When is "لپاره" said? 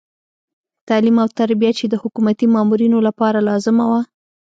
3.07-3.45